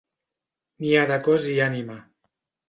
N'hi 0.83 0.93
ha 0.95 1.03
de 1.11 1.19
cos 1.27 1.45
i 1.53 1.59
ànima. 1.67 1.99